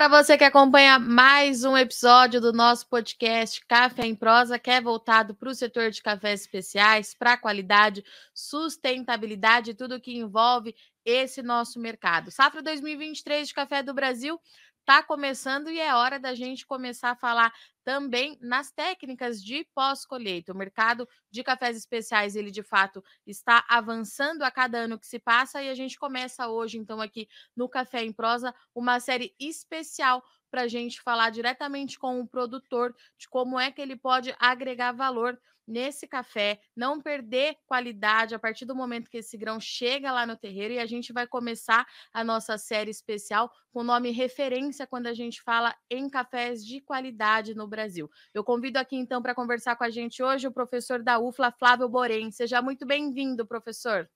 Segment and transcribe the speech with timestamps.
[0.00, 4.80] Para você que acompanha mais um episódio do nosso podcast Café em Prosa, que é
[4.80, 10.74] voltado para o setor de cafés especiais, para qualidade, sustentabilidade, tudo que envolve
[11.04, 12.30] esse nosso mercado.
[12.30, 14.40] Safra 2023 de café do Brasil
[14.90, 17.54] está começando e é hora da gente começar a falar
[17.84, 20.52] também nas técnicas de pós-colheita.
[20.52, 25.20] O mercado de cafés especiais, ele de fato está avançando a cada ano que se
[25.20, 30.24] passa e a gente começa hoje, então, aqui no Café em Prosa, uma série especial
[30.50, 34.90] para a gente falar diretamente com o produtor de como é que ele pode agregar
[34.90, 40.26] valor nesse café, não perder qualidade a partir do momento que esse grão chega lá
[40.26, 40.74] no terreiro.
[40.74, 45.14] E a gente vai começar a nossa série especial com o nome referência quando a
[45.14, 48.10] gente fala em cafés de qualidade no Brasil.
[48.34, 51.88] Eu convido aqui então para conversar com a gente hoje o professor da UFLA, Flávio
[51.88, 52.30] Borém.
[52.30, 54.08] Seja muito bem-vindo, professor.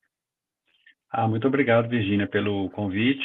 [1.11, 3.25] Ah, muito obrigado, Virginia, pelo convite.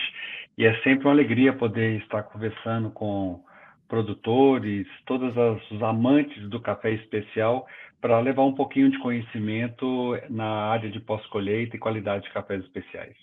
[0.56, 3.44] E é sempre uma alegria poder estar conversando com
[3.90, 5.36] produtores, todos
[5.72, 7.68] os amantes do café especial,
[8.00, 13.18] para levar um pouquinho de conhecimento na área de pós-colheita e qualidade de cafés especiais.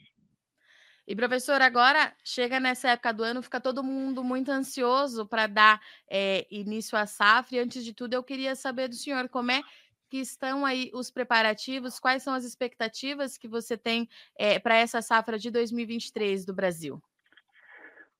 [1.09, 5.81] E professor, agora chega nessa época do ano, fica todo mundo muito ansioso para dar
[6.11, 7.56] é, início à safra.
[7.56, 9.62] E antes de tudo, eu queria saber do senhor como é
[10.09, 15.00] que estão aí os preparativos, quais são as expectativas que você tem é, para essa
[15.00, 17.00] safra de 2023 do Brasil?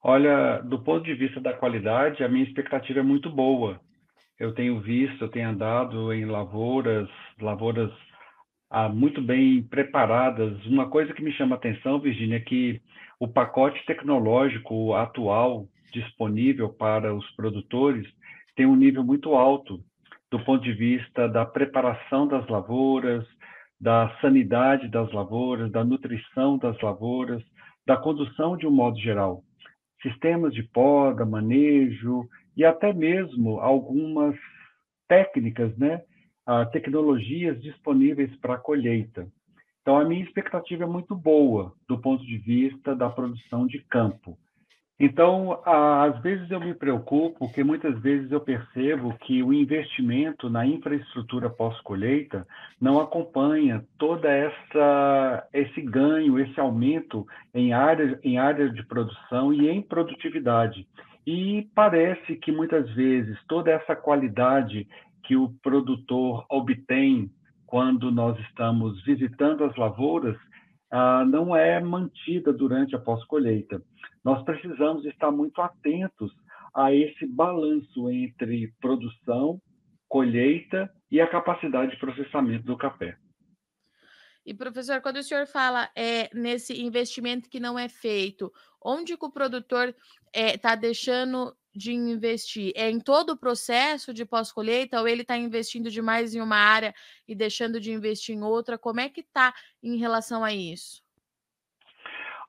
[0.09, 3.81] Olha, do ponto de vista da qualidade, a minha expectativa é muito boa.
[4.39, 7.09] Eu tenho visto, eu tenho andado em lavouras,
[7.41, 7.91] lavouras
[8.71, 10.65] ah, muito bem preparadas.
[10.65, 12.81] Uma coisa que me chama a atenção, Virginia, é que
[13.19, 18.07] o pacote tecnológico atual disponível para os produtores
[18.55, 19.81] tem um nível muito alto
[20.31, 23.27] do ponto de vista da preparação das lavouras,
[23.81, 27.43] da sanidade das lavouras, da nutrição das lavouras,
[27.85, 29.43] da condução de um modo geral
[30.07, 34.37] sistemas de poda, manejo e até mesmo algumas
[35.09, 36.03] técnicas, né,
[36.73, 39.27] tecnologias disponíveis para a colheita.
[39.83, 44.39] Então, a minha expectativa é muito boa do ponto de vista da produção de campo.
[44.99, 50.67] Então, às vezes eu me preocupo, porque muitas vezes eu percebo que o investimento na
[50.67, 52.47] infraestrutura pós-colheita
[52.81, 59.69] não acompanha toda essa esse ganho, esse aumento em áreas em áreas de produção e
[59.69, 60.87] em produtividade.
[61.27, 64.89] E parece que muitas vezes toda essa qualidade
[65.25, 67.31] que o produtor obtém
[67.67, 70.39] quando nós estamos visitando as lavouras
[70.91, 73.83] ah, não é mantida durante a pós-colheita.
[74.25, 76.33] Nós precisamos estar muito atentos
[76.75, 79.61] a esse balanço entre produção,
[80.09, 83.17] colheita e a capacidade de processamento do café.
[84.45, 89.25] E professor, quando o senhor fala é, nesse investimento que não é feito, onde que
[89.25, 89.97] o produtor está
[90.33, 92.73] é, tá deixando de investir?
[92.75, 96.95] É em todo o processo de pós-colheita ou ele está investindo demais em uma área
[97.29, 98.79] e deixando de investir em outra?
[98.79, 101.03] Como é que está em relação a isso?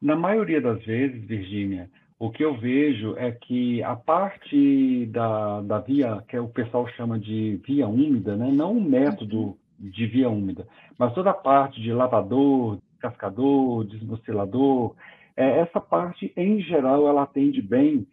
[0.01, 1.89] Na maioria das vezes, Virgínia,
[2.19, 7.19] o que eu vejo é que a parte da, da via, que o pessoal chama
[7.19, 8.51] de via úmida, né?
[8.51, 9.57] não o método uhum.
[9.79, 10.67] de via úmida,
[10.97, 14.95] mas toda a parte de lavador, cascador, desmocelador,
[15.35, 18.07] é, essa parte, em geral, ela atende bem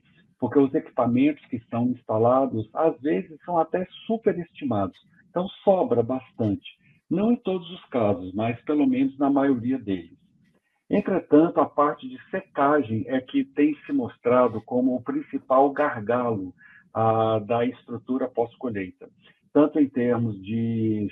[0.45, 4.95] porque os equipamentos que são instalados, às vezes, são até superestimados.
[5.31, 6.79] Então, sobra bastante.
[7.11, 10.19] Não em todos os casos, mas pelo menos na maioria deles.
[10.91, 16.55] Entretanto, a parte de secagem é que tem se mostrado como o principal gargalo
[17.47, 19.09] da estrutura pós-colheita,
[19.51, 21.09] tanto em termos de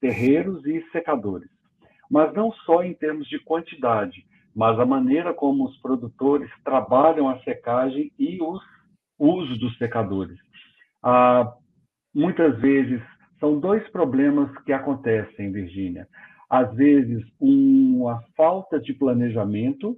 [0.00, 1.50] terreiros e secadores,
[2.08, 4.24] mas não só em termos de quantidade,
[4.54, 8.75] mas a maneira como os produtores trabalham a secagem e os
[9.18, 10.38] uso dos secadores.
[11.02, 11.54] Ah,
[12.14, 13.00] muitas vezes
[13.38, 16.08] são dois problemas que acontecem, Virgínia.
[16.48, 19.96] Às vezes, uma falta de planejamento.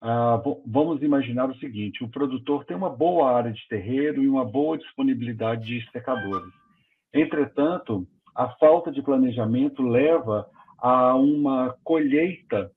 [0.00, 4.44] Ah, vamos imaginar o seguinte: o produtor tem uma boa área de terreiro e uma
[4.44, 6.52] boa disponibilidade de secadores.
[7.12, 10.46] Entretanto, a falta de planejamento leva
[10.78, 12.70] a uma colheita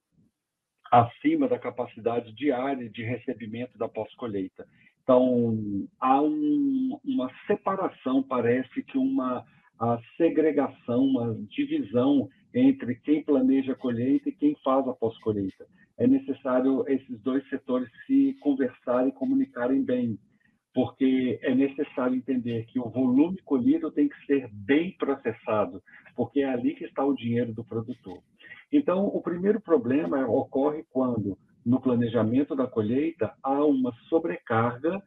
[0.92, 4.66] acima da capacidade diária de recebimento da pós-colheita.
[5.10, 9.44] Então, há um, uma separação, parece que uma
[10.16, 15.66] segregação, uma divisão entre quem planeja a colheita e quem faz a pós-colheita.
[15.98, 20.16] É necessário esses dois setores se conversarem e comunicarem bem,
[20.76, 25.82] porque é necessário entender que o volume colhido tem que ser bem processado,
[26.16, 28.20] porque é ali que está o dinheiro do produtor.
[28.72, 31.36] Então, o primeiro problema ocorre quando
[31.66, 35.02] no planejamento da colheita, há uma sobrecarga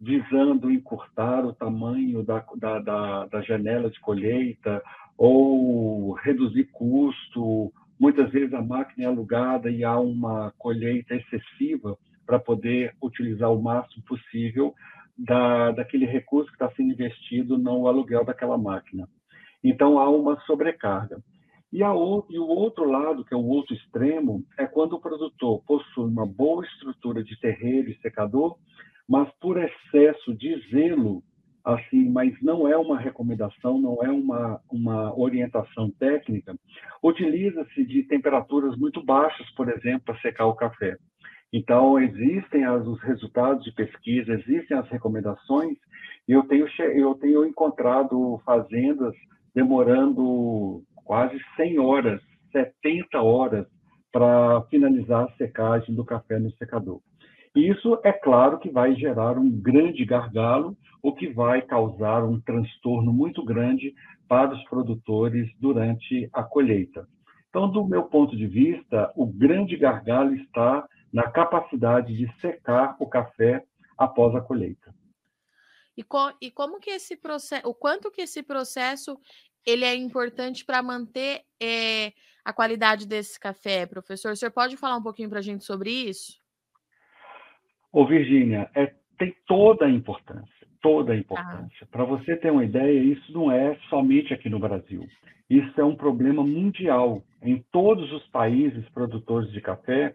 [0.00, 4.82] visando encurtar o tamanho da, da, da, da janela de colheita
[5.16, 7.72] ou reduzir custo.
[7.98, 13.62] Muitas vezes a máquina é alugada e há uma colheita excessiva para poder utilizar o
[13.62, 14.74] máximo possível
[15.16, 19.08] da, daquele recurso que está sendo investido no aluguel daquela máquina.
[19.64, 21.22] Então, há uma sobrecarga.
[21.72, 25.62] E, a, e, o outro lado, que é o outro extremo, é quando o produtor
[25.66, 28.56] possui uma boa estrutura de terreiro e secador,
[29.08, 31.22] mas por excesso de zelo,
[31.64, 36.56] assim, mas não é uma recomendação, não é uma, uma orientação técnica,
[37.02, 40.96] utiliza-se de temperaturas muito baixas, por exemplo, para secar o café.
[41.52, 45.76] Então, existem as, os resultados de pesquisa, existem as recomendações,
[46.28, 49.14] e eu tenho, eu tenho encontrado fazendas
[49.54, 52.20] demorando quase 100 horas,
[52.52, 53.66] 70 horas,
[54.12, 57.00] para finalizar a secagem do café no secador.
[57.54, 63.12] Isso, é claro, que vai gerar um grande gargalo, o que vai causar um transtorno
[63.12, 63.94] muito grande
[64.28, 67.08] para os produtores durante a colheita.
[67.48, 73.06] Então, do meu ponto de vista, o grande gargalo está na capacidade de secar o
[73.06, 73.64] café
[73.96, 74.94] após a colheita.
[75.96, 79.18] E, co e como que esse processo, o quanto que esse processo
[79.66, 82.12] ele é importante para manter é,
[82.44, 84.32] a qualidade desse café, professor?
[84.32, 86.40] O senhor pode falar um pouquinho para a gente sobre isso?
[87.92, 91.20] Ô, Virgínia, é, tem toda a importância, toda a tá.
[91.20, 91.78] importância.
[91.82, 91.86] Ah.
[91.90, 95.06] Para você ter uma ideia, isso não é somente aqui no Brasil.
[95.48, 97.22] Isso é um problema mundial.
[97.42, 100.14] Em todos os países produtores de café,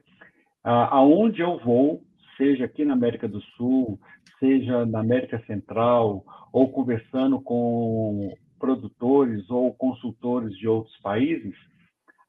[0.64, 2.04] aonde eu vou,
[2.38, 4.00] seja aqui na América do Sul,
[4.40, 11.56] seja na América Central, ou conversando com produtores ou consultores de outros países,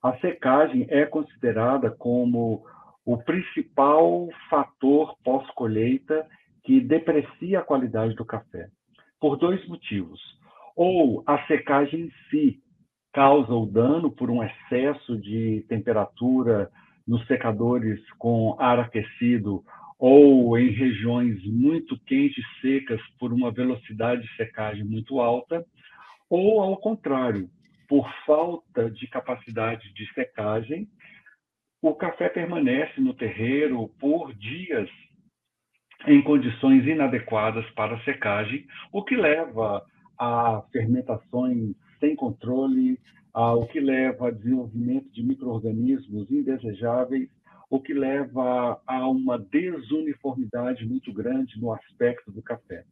[0.02, 2.64] a secagem é considerada como
[3.04, 6.26] o principal fator pós-colheita
[6.64, 8.68] que deprecia a qualidade do café,
[9.20, 10.20] por dois motivos.
[10.74, 12.60] Ou a secagem em si
[13.12, 16.70] causa o dano por um excesso de temperatura
[17.06, 19.62] nos secadores com ar aquecido
[19.98, 25.64] ou em regiões muito quentes secas por uma velocidade de secagem muito alta,
[26.32, 27.50] ou ao contrário,
[27.86, 30.88] por falta de capacidade de secagem,
[31.82, 34.88] o café permanece no terreiro por dias
[36.06, 39.84] em condições inadequadas para secagem, o que leva
[40.18, 42.98] a fermentações sem controle,
[43.34, 47.28] o que leva a desenvolvimento de micro-organismos indesejáveis,
[47.68, 52.84] o que leva a uma desuniformidade muito grande no aspecto do café.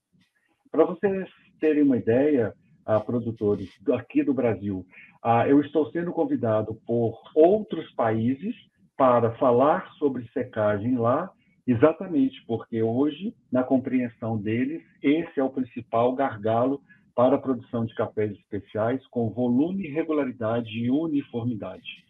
[0.70, 1.26] Para vocês
[1.58, 2.54] terem uma ideia,
[2.86, 4.86] uh, produtores aqui do Brasil,
[5.24, 8.54] uh, eu estou sendo convidado por outros países
[8.96, 11.30] para falar sobre secagem lá,
[11.66, 16.80] exatamente porque hoje, na compreensão deles, esse é o principal gargalo
[17.14, 22.04] para a produção de cafés especiais com volume, regularidade e uniformidade.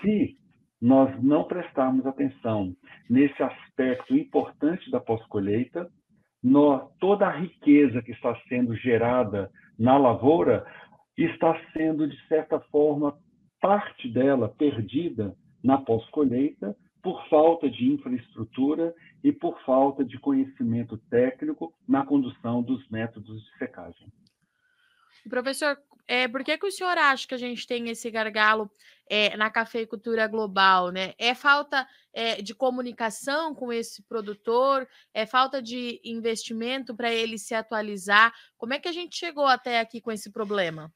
[0.00, 0.36] Se
[0.80, 2.74] nós não prestarmos atenção
[3.08, 5.88] nesse aspecto importante da pós-colheita,
[7.00, 10.66] toda a riqueza que está sendo gerada na lavoura
[11.16, 13.18] está sendo, de certa forma,
[13.60, 21.72] parte dela perdida na pós-colheita por falta de infraestrutura e por falta de conhecimento técnico
[21.86, 24.12] na condução dos métodos de secagem.
[25.28, 25.76] Professor,
[26.08, 28.70] é, por que, que o senhor acha que a gente tem esse gargalo
[29.08, 30.90] é, na cafeicultura global?
[30.90, 31.12] Né?
[31.18, 34.88] É falta é, de comunicação com esse produtor?
[35.12, 38.32] É falta de investimento para ele se atualizar?
[38.56, 40.90] Como é que a gente chegou até aqui com esse problema?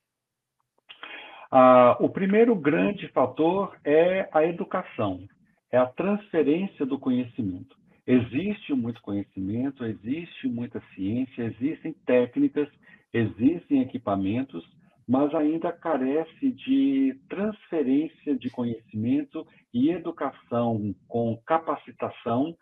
[1.51, 5.29] Ah, o primeiro grande fator é a educação,
[5.71, 7.77] é a transferência do conhecimento.
[8.07, 12.69] Existe muito conhecimento, existe muita ciência, existem técnicas
[13.13, 14.65] Existem equipamentos,
[15.07, 22.57] mas ainda carece de transferência de conhecimento e educação com capacitação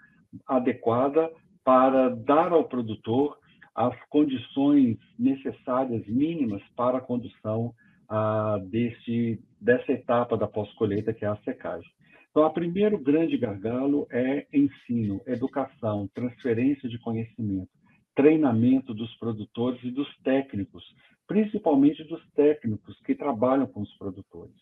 [0.46, 1.30] adequada
[1.64, 3.38] para dar ao produtor
[3.74, 7.72] as condições necessárias mínimas para a condução
[8.08, 11.88] ah, desse, dessa etapa da pós-colheita, que é a secagem.
[12.30, 17.68] Então, o primeiro grande gargalo é ensino, educação, transferência de conhecimento
[18.14, 20.84] treinamento dos produtores e dos técnicos,
[21.30, 24.56] principalmente dos técnicos que trabalham com os produtores.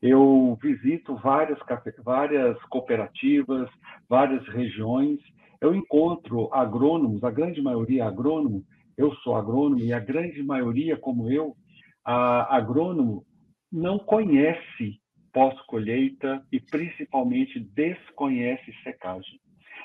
[0.00, 1.58] Eu visito várias,
[2.02, 3.68] várias cooperativas,
[4.08, 5.20] várias regiões,
[5.60, 8.64] eu encontro agrônomos, a grande maioria agrônomo,
[8.96, 11.54] eu sou agrônomo e a grande maioria, como eu,
[12.02, 13.22] agrônomo
[13.70, 14.98] não conhece
[15.34, 19.38] pós-colheita e principalmente desconhece secagem.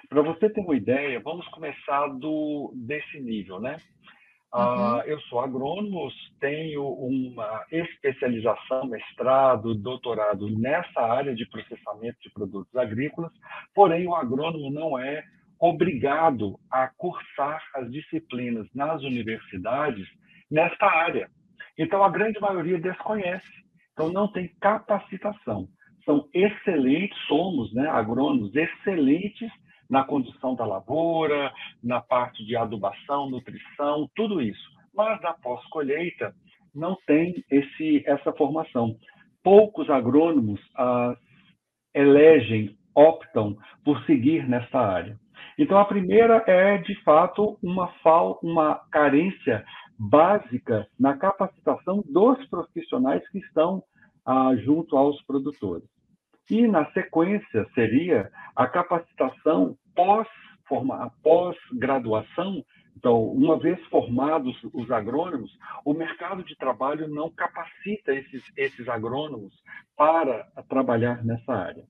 [0.08, 3.76] Para você ter uma ideia, vamos começar do desse nível, né?
[4.56, 5.00] Uhum.
[5.00, 6.10] Uh, eu sou agrônomo,
[6.40, 13.34] tenho uma especialização, mestrado, doutorado nessa área de processamento de produtos agrícolas,
[13.74, 15.26] porém o agrônomo não é
[15.60, 20.08] obrigado a cursar as disciplinas nas universidades
[20.50, 21.30] nesta área.
[21.78, 23.52] Então, a grande maioria desconhece,
[23.92, 25.68] então não tem capacitação.
[26.06, 29.52] São excelentes, somos né, agrônomos excelentes
[29.90, 31.52] na condição da lavoura,
[31.84, 34.70] na parte de adubação, nutrição, tudo isso.
[34.94, 36.34] Mas na pós-colheita
[36.74, 38.96] não tem esse, essa formação.
[39.44, 41.16] Poucos agrônomos ah,
[41.94, 45.20] elegem, optam por seguir nessa área.
[45.58, 49.64] Então, a primeira é, de fato, uma, fal, uma carência
[49.98, 53.82] básica na capacitação dos profissionais que estão
[54.26, 55.95] ah, junto aos produtores.
[56.50, 59.78] E, na sequência, seria a capacitação
[61.24, 62.64] pós-graduação.
[62.98, 65.52] então, uma vez formados os agrônomos,
[65.84, 69.54] o mercado de trabalho não capacita esses, esses agrônomos
[69.96, 71.84] para trabalhar nessa área.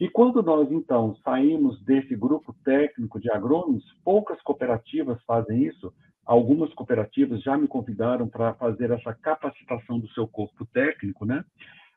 [0.00, 5.92] E quando nós, então, saímos desse grupo técnico de agrônomos, poucas cooperativas fazem isso.
[6.24, 11.44] Algumas cooperativas já me convidaram para fazer essa capacitação do seu corpo técnico, né?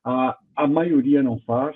[0.03, 1.75] A, a maioria não faz.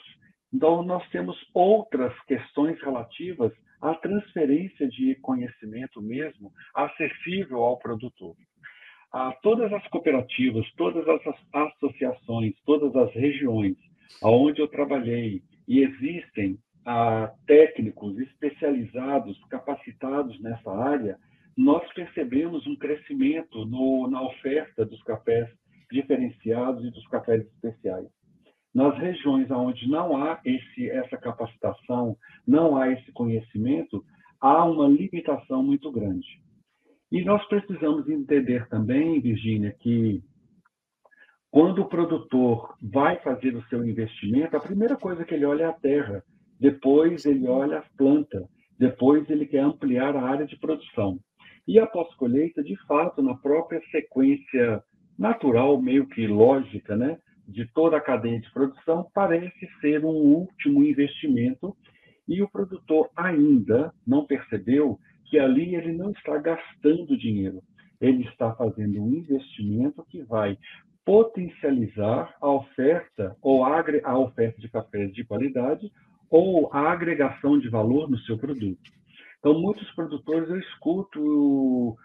[0.53, 3.51] Então, nós temos outras questões relativas
[3.81, 8.35] à transferência de conhecimento mesmo, acessível ao produtor.
[9.11, 11.21] A todas as cooperativas, todas as
[11.53, 13.77] associações, todas as regiões
[14.21, 21.17] onde eu trabalhei, e existem ah, técnicos especializados, capacitados nessa área,
[21.57, 25.49] nós percebemos um crescimento no, na oferta dos cafés
[25.91, 28.07] diferenciados e dos cafés especiais.
[28.75, 34.03] Nas regiões onde não há esse, essa capacitação, não há esse conhecimento,
[34.41, 36.27] há uma limitação muito grande.
[37.09, 40.21] E nós precisamos entender também, Virgínia, que
[41.49, 45.67] quando o produtor vai fazer o seu investimento, a primeira coisa que ele olha é
[45.67, 46.21] a terra,
[46.59, 48.45] depois ele olha a planta,
[48.77, 51.17] depois ele quer ampliar a área de produção.
[51.65, 54.83] E a pós-colheita, de fato, na própria sequência
[55.17, 57.17] natural, meio que lógica, né,
[57.47, 61.75] de toda a cadeia de produção, parece ser um último investimento
[62.27, 67.61] e o produtor ainda não percebeu que ali ele não está gastando dinheiro.
[68.01, 70.57] Ele está fazendo um investimento que vai
[71.05, 75.91] potencializar a oferta ou a oferta de cafés de qualidade
[76.29, 78.91] ou a agregação de valor no seu produto.
[79.39, 81.95] Então, muitos produtores eu escuto,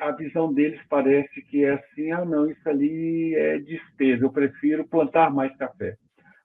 [0.00, 4.86] a visão deles parece que é assim, ah, não, isso ali é despesa, eu prefiro
[4.86, 5.96] plantar mais café.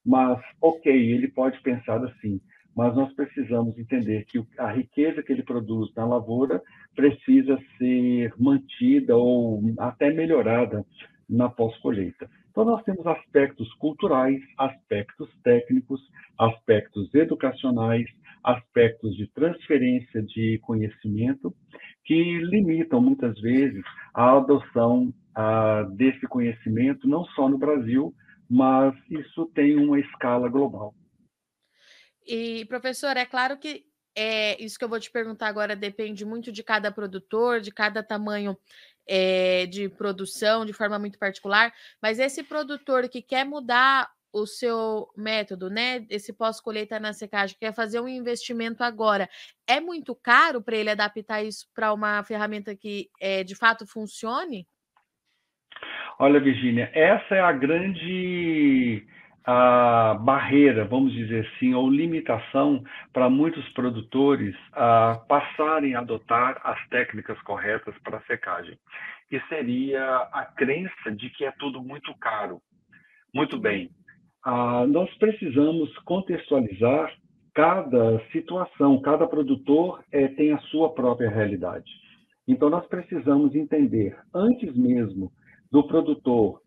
[0.06, 2.40] Mas, ok, ele pode pensar assim,
[2.76, 6.62] mas nós precisamos entender que a riqueza que ele produz na lavoura
[6.96, 10.86] precisa ser mantida ou até melhorada
[11.28, 12.30] na pós-colheita.
[12.56, 16.00] Então, nós temos aspectos culturais, aspectos técnicos,
[16.40, 18.06] aspectos educacionais,
[18.42, 21.54] aspectos de transferência de conhecimento,
[22.06, 23.84] que limitam, muitas vezes,
[24.14, 28.16] a adoção a, desse conhecimento, não só no Brasil,
[28.50, 30.96] mas isso tem uma escala global.
[32.26, 33.84] E, professor, é claro que
[34.16, 38.02] é, isso que eu vou te perguntar agora depende muito de cada produtor, de cada
[38.02, 38.58] tamanho
[39.08, 45.08] é, de produção de forma muito particular, mas esse produtor que quer mudar o seu
[45.16, 46.06] método, né?
[46.10, 49.30] Esse pós-colheita na secagem, quer fazer um investimento agora,
[49.66, 54.68] é muito caro para ele adaptar isso para uma ferramenta que é, de fato funcione?
[56.20, 59.08] Olha, Virginia, essa é a grande
[59.46, 62.84] a barreira, vamos dizer assim, ou limitação
[63.14, 68.78] para muitos produtores a passarem a adotar as técnicas corretas para secagem,
[69.30, 72.60] que seria a crença de que é tudo muito caro.
[73.34, 73.90] Muito bem,
[74.44, 77.14] ah, nós precisamos contextualizar
[77.54, 81.90] cada situação, cada produtor é, tem a sua própria realidade.
[82.48, 85.32] Então, nós precisamos entender, antes mesmo
[85.72, 86.62] do produtor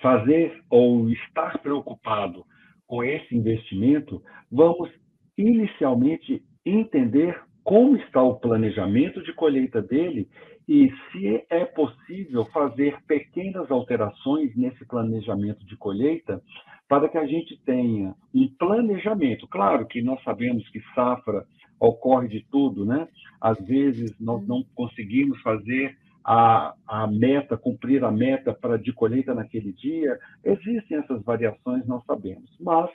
[0.00, 2.44] fazer ou estar preocupado
[2.86, 4.90] com esse investimento, vamos
[5.36, 10.28] inicialmente entender como está o planejamento de colheita dele
[10.68, 16.40] e se é possível fazer pequenas alterações nesse planejamento de colheita
[16.88, 19.46] para que a gente tenha um planejamento.
[19.48, 21.44] Claro que nós sabemos que safra
[21.78, 23.08] ocorre de tudo, né?
[23.40, 29.32] Às vezes nós não conseguimos fazer a, a meta, cumprir a meta para de colheita
[29.32, 30.18] naquele dia.
[30.44, 32.50] Existem essas variações, nós sabemos.
[32.60, 32.90] Mas,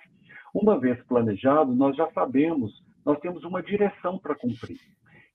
[0.54, 2.72] uma vez planejado, nós já sabemos
[3.06, 4.80] nós temos uma direção para cumprir.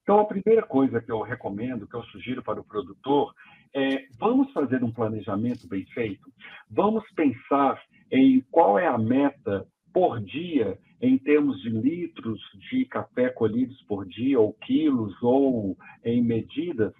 [0.03, 3.35] Então, a primeira coisa que eu recomendo, que eu sugiro para o produtor,
[3.75, 6.31] é vamos fazer um planejamento bem feito,
[6.71, 13.29] vamos pensar em qual é a meta por dia em termos de litros de café
[13.29, 16.93] colhidos por dia, ou quilos, ou em medidas,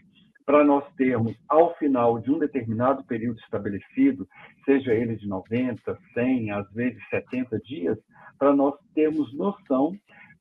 [0.47, 4.29] para nós termos, ao final de um determinado período estabelecido,
[4.65, 7.99] seja ele de 90, 100, às vezes 70 dias,
[8.39, 9.93] para nós termos noção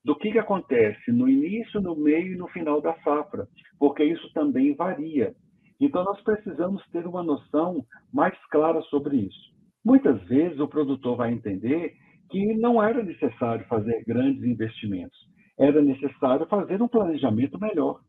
[0.05, 3.47] do que, que acontece no início, no meio e no final da safra,
[3.79, 5.33] porque isso também varia.
[5.81, 7.83] Então, nós precisamos ter uma noção
[8.13, 9.55] mais clara sobre isso.
[9.83, 11.93] Muitas vezes, o produtor vai entender
[12.29, 15.17] que não era necessário fazer grandes investimentos,
[15.57, 17.99] era necessário fazer um planejamento melhor.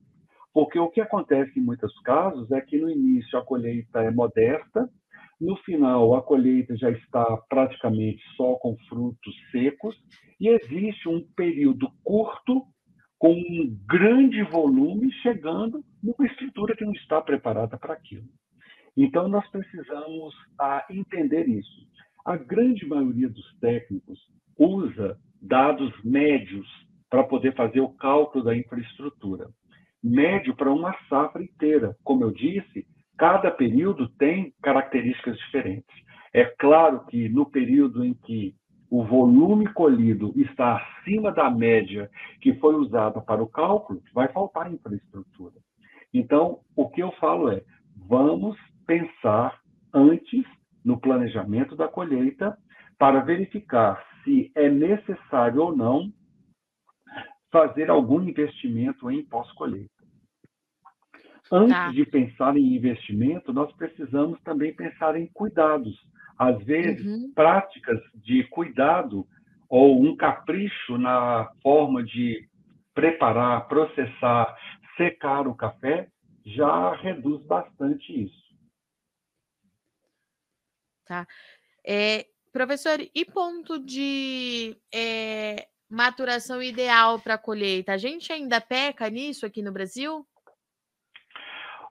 [0.56, 4.88] Porque o que acontece em muitos casos é que no início a colheita é modesta,
[5.38, 9.94] no final a colheita já está praticamente só com frutos secos
[10.40, 12.62] e existe um período curto
[13.18, 18.24] com um grande volume chegando numa estrutura que não está preparada para aquilo.
[18.96, 21.86] Então nós precisamos a, entender isso.
[22.24, 24.18] A grande maioria dos técnicos
[24.58, 26.66] usa dados médios
[27.10, 29.50] para poder fazer o cálculo da infraestrutura
[30.02, 31.96] médio para uma safra inteira.
[32.04, 32.86] Como eu disse,
[33.16, 35.94] cada período tem características diferentes.
[36.32, 38.54] É claro que no período em que
[38.90, 42.10] o volume colhido está acima da média
[42.40, 45.54] que foi usada para o cálculo, vai faltar infraestrutura.
[46.12, 47.62] Então, o que eu falo é:
[48.08, 49.58] vamos pensar
[49.92, 50.44] antes
[50.84, 52.56] no planejamento da colheita
[52.98, 56.12] para verificar se é necessário ou não
[57.56, 59.90] fazer algum investimento em pós-colheita.
[61.50, 61.90] Antes tá.
[61.90, 65.96] de pensar em investimento, nós precisamos também pensar em cuidados.
[66.38, 67.32] Às vezes, uhum.
[67.32, 69.26] práticas de cuidado
[69.70, 72.46] ou um capricho na forma de
[72.92, 74.54] preparar, processar,
[74.98, 76.08] secar o café
[76.44, 78.46] já reduz bastante isso.
[81.06, 81.26] Tá.
[81.86, 87.92] É, professor, e ponto de é, maturação ideal para a colheita?
[87.92, 90.26] A gente ainda peca nisso aqui no Brasil?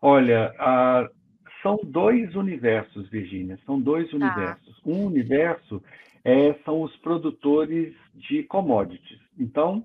[0.01, 1.09] Olha, a,
[1.61, 4.17] são dois universos, Virginia, são dois tá.
[4.17, 4.81] universos.
[4.85, 5.81] Um universo
[6.23, 9.19] é, são os produtores de commodities.
[9.39, 9.83] Então,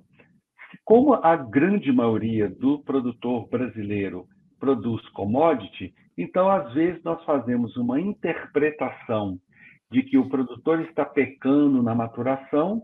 [0.85, 4.27] como a grande maioria do produtor brasileiro
[4.59, 9.39] produz commodity, então às vezes nós fazemos uma interpretação
[9.91, 12.83] de que o produtor está pecando na maturação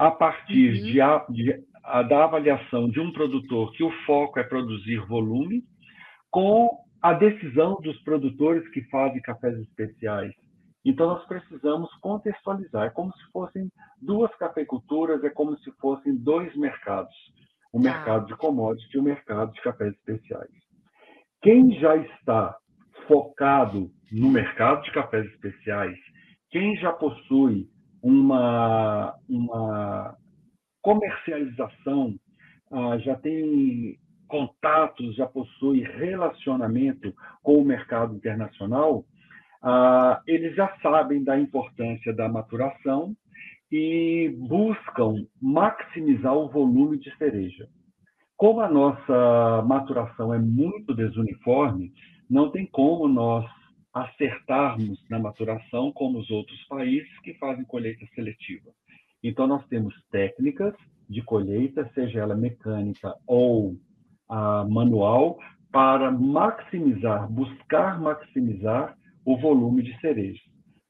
[0.00, 0.86] a partir uhum.
[0.86, 5.62] de, a, de a, da avaliação de um produtor que o foco é produzir volume
[6.30, 6.70] com
[7.02, 10.32] a decisão dos produtores que fazem cafés especiais.
[10.86, 12.86] Então, nós precisamos contextualizar.
[12.86, 17.14] É como se fossem duas cafeiculturas, é como se fossem dois mercados:
[17.70, 17.90] o tá.
[17.90, 20.50] mercado de commodities e o mercado de cafés especiais.
[21.42, 22.56] Quem já está
[23.06, 25.98] focado no mercado de cafés especiais,
[26.50, 27.68] quem já possui
[28.02, 30.16] uma, uma
[30.82, 32.14] comercialização,
[32.72, 39.04] ah, já tem contatos, já possui relacionamento com o mercado internacional,
[39.62, 43.14] ah, eles já sabem da importância da maturação
[43.70, 47.68] e buscam maximizar o volume de cereja.
[48.36, 51.92] Como a nossa maturação é muito desuniforme,
[52.28, 53.44] não tem como nós
[53.92, 58.70] acertarmos na maturação como os outros países que fazem colheita seletiva.
[59.22, 60.74] Então, nós temos técnicas
[61.08, 63.76] de colheita, seja ela mecânica ou
[64.68, 65.38] manual
[65.72, 70.40] para maximizar, buscar maximizar o volume de cerejas.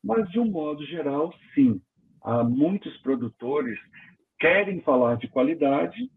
[0.03, 1.81] Mas, de um modo geral, sim,
[2.23, 3.79] há muitos produtores
[4.39, 6.11] querem falar de qualidade,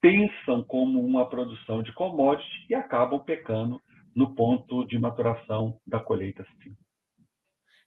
[0.00, 3.80] pensam como uma produção de commodity e acabam pecando
[4.16, 6.74] no ponto de maturação da colheita, sim.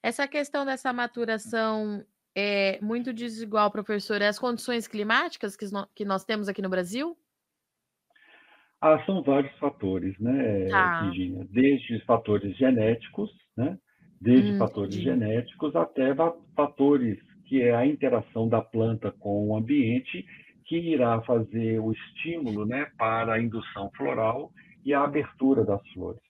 [0.01, 5.57] Essa questão dessa maturação é muito desigual, professor, é as condições climáticas
[5.95, 7.17] que nós temos aqui no Brasil?
[8.79, 11.01] Ah, são vários fatores, né, tá.
[11.01, 11.45] Virginia?
[11.49, 13.77] Desde fatores genéticos, né?
[14.21, 15.09] Desde hum, fatores entendi.
[15.09, 16.13] genéticos até
[16.55, 20.25] fatores que é a interação da planta com o ambiente
[20.65, 24.51] que irá fazer o estímulo, né, para a indução floral
[24.89, 26.21] e a abertura das flores.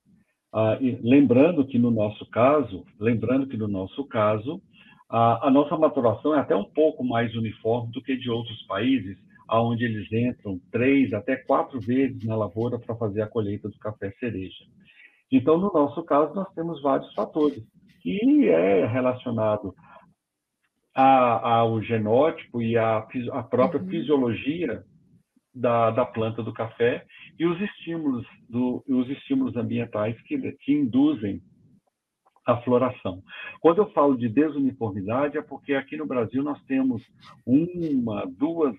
[0.53, 4.61] Ah, lembrando que no nosso caso, lembrando que no nosso caso,
[5.09, 9.17] a, a nossa maturação é até um pouco mais uniforme do que de outros países,
[9.47, 14.11] aonde eles entram três até quatro vezes na lavoura para fazer a colheita do café
[14.19, 14.65] cereja.
[15.31, 17.63] Então, no nosso caso, nós temos vários fatores,
[18.01, 19.73] que é relacionado
[20.93, 23.01] a, ao genótipo e à,
[23.49, 23.87] própria uhum.
[23.87, 24.83] fisiologia
[25.59, 27.05] da, da planta do café
[27.37, 31.41] e os estímulos, do, os estímulos ambientais que, que induzem
[32.45, 33.21] a floração.
[33.59, 37.03] Quando eu falo de desuniformidade, é porque aqui no Brasil nós temos
[37.45, 38.75] uma, duas,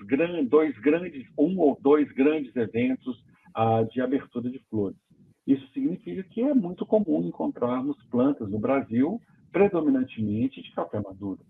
[0.49, 3.23] dois grandes, um ou dois grandes eventos
[3.55, 4.99] ah, de abertura de flores.
[5.47, 9.21] Isso significa que é muito comum encontrarmos plantas no Brasil,
[9.53, 11.41] predominantemente de café maduro.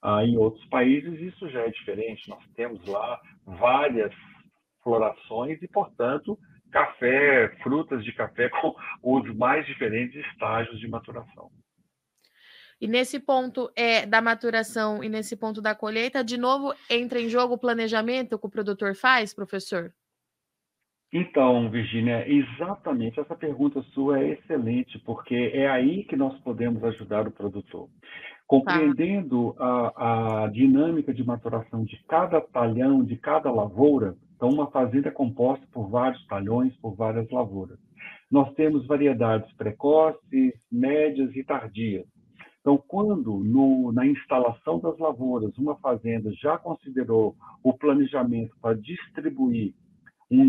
[0.00, 2.28] Ah, em outros países isso já é diferente.
[2.30, 4.14] Nós temos lá várias
[4.82, 6.38] florações e, portanto,
[6.70, 11.50] café, frutas de café com os mais diferentes estágios de maturação.
[12.80, 17.28] E nesse ponto é da maturação e nesse ponto da colheita, de novo entra em
[17.28, 19.92] jogo o planejamento que o produtor faz, professor?
[21.12, 27.26] Então, Virginia, exatamente essa pergunta sua é excelente, porque é aí que nós podemos ajudar
[27.26, 27.88] o produtor.
[28.46, 29.92] Compreendendo tá.
[29.96, 35.10] a, a dinâmica de maturação de cada talhão, de cada lavoura, então, uma fazenda é
[35.10, 37.76] composta por vários talhões, por várias lavouras.
[38.30, 42.06] Nós temos variedades precoces, médias e tardias.
[42.60, 49.74] Então, quando no, na instalação das lavouras uma fazenda já considerou o planejamento para distribuir
[50.30, 50.48] um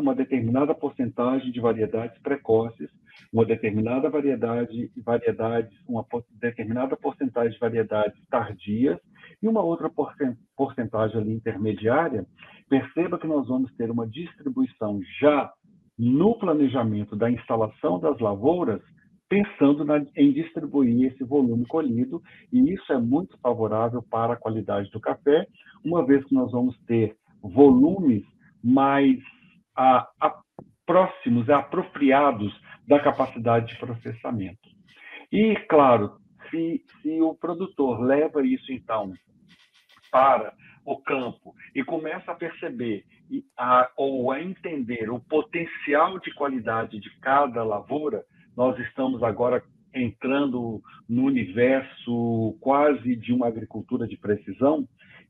[0.00, 2.90] uma determinada porcentagem de variedades precoces,
[3.32, 6.06] uma determinada variedade, variedades, uma
[6.40, 8.98] determinada porcentagem de variedades tardias
[9.42, 9.90] e uma outra
[10.56, 12.26] porcentagem ali intermediária,
[12.68, 15.52] perceba que nós vamos ter uma distribuição já
[15.98, 18.80] no planejamento da instalação das lavouras,
[19.28, 22.22] pensando na, em distribuir esse volume colhido,
[22.52, 25.46] e isso é muito favorável para a qualidade do café,
[25.84, 28.22] uma vez que nós vamos ter volumes
[28.62, 29.18] mais
[29.76, 30.34] a, a,
[30.86, 32.52] próximos, apropriados
[32.86, 34.68] da capacidade de processamento.
[35.32, 36.18] E, claro,
[36.50, 39.12] se, se o produtor leva isso, então,
[40.10, 43.04] para o campo e começa a perceber
[43.56, 48.22] a, ou a entender o potencial de qualidade de cada lavoura,
[48.56, 49.62] nós estamos agora
[49.94, 54.86] entrando no universo quase de uma agricultura de precisão,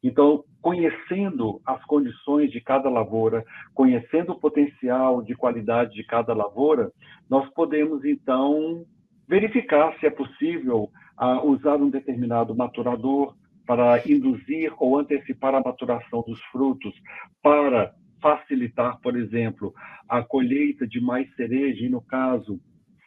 [0.06, 6.92] então, conhecendo as condições de cada lavoura, conhecendo o potencial de qualidade de cada lavoura,
[7.28, 8.84] nós podemos, então,
[9.26, 13.34] verificar se é possível uh, usar um determinado maturador
[13.66, 16.94] para induzir ou antecipar a maturação dos frutos,
[17.42, 19.72] para facilitar, por exemplo,
[20.06, 22.60] a colheita de mais cereja, e no caso,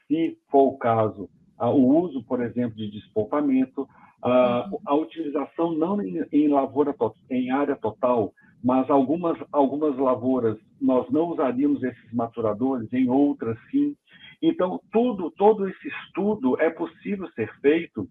[0.07, 1.29] se for o caso,
[1.59, 3.87] uh, o uso, por exemplo, de despolpamento,
[4.21, 6.95] a, a utilização não em, em lavoura
[7.29, 13.95] em área total, mas algumas algumas lavouras nós não usaríamos esses maturadores, em outras sim.
[14.41, 18.07] Então tudo todo esse estudo é possível ser feito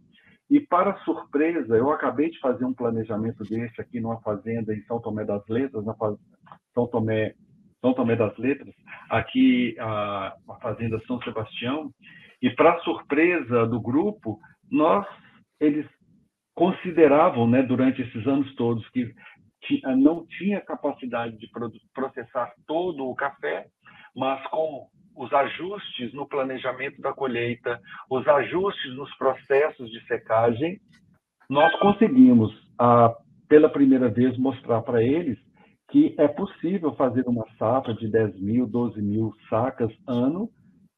[0.48, 5.00] e para surpresa eu acabei de fazer um planejamento desse aqui numa fazenda em São
[5.00, 6.16] Tomé das Letras, na faz...
[6.72, 7.34] São Tomé
[7.80, 8.74] São Tomé das Letras,
[9.10, 11.90] aqui a, a fazenda São Sebastião
[12.40, 14.38] e para surpresa do grupo
[14.70, 15.06] nós
[15.60, 15.86] eles
[16.54, 19.12] consideravam, né, durante esses anos todos, que
[19.96, 21.50] não tinha capacidade de
[21.92, 23.66] processar todo o café,
[24.14, 30.78] mas com os ajustes no planejamento da colheita, os ajustes nos processos de secagem,
[31.48, 32.52] nós conseguimos,
[33.48, 35.38] pela primeira vez, mostrar para eles
[35.88, 40.50] que é possível fazer uma safra de 10 mil, 12 mil sacas ano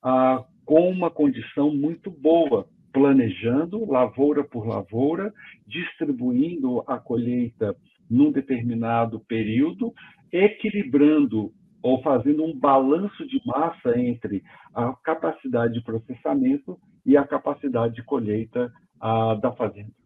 [0.02, 2.66] ah, com uma condição muito boa,
[2.98, 5.32] planejando lavoura por lavoura,
[5.64, 7.76] distribuindo a colheita
[8.10, 9.94] num determinado período,
[10.32, 14.42] equilibrando ou fazendo um balanço de massa entre
[14.74, 18.68] a capacidade de processamento e a capacidade de colheita
[19.00, 19.97] a, da fazenda.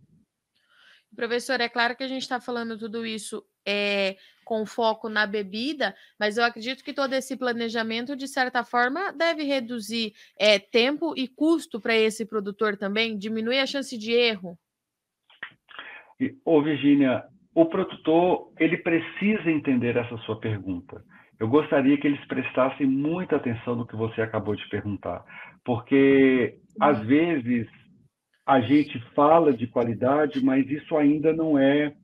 [1.14, 5.94] Professor, é claro que a gente está falando tudo isso é, com foco na bebida,
[6.18, 11.28] mas eu acredito que todo esse planejamento, de certa forma, deve reduzir é, tempo e
[11.28, 14.58] custo para esse produtor também, diminuir a chance de erro.
[16.44, 21.04] Ô, Virginia, o produtor ele precisa entender essa sua pergunta.
[21.38, 25.24] Eu gostaria que eles prestassem muita atenção no que você acabou de perguntar,
[25.64, 27.04] porque às uhum.
[27.04, 27.68] vezes
[28.46, 31.94] a gente fala de qualidade, mas isso ainda não é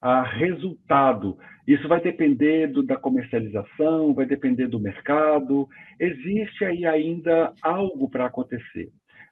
[0.00, 1.36] a resultado.
[1.66, 5.68] Isso vai depender do, da comercialização, vai depender do mercado.
[5.98, 8.90] Existe aí ainda algo para acontecer.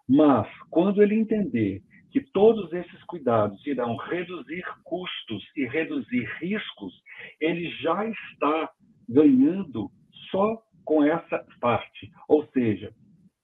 [0.09, 6.95] Mas, quando ele entender que todos esses cuidados irão reduzir custos e reduzir riscos,
[7.41, 8.71] ele já está
[9.09, 9.91] ganhando
[10.31, 12.11] só com essa parte.
[12.29, 12.93] Ou seja,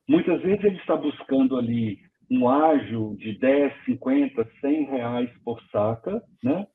[0.09, 1.99] muitas vezes ele está buscando ali
[2.39, 6.67] um ágio de 10, 50, 100 reais por saca, né?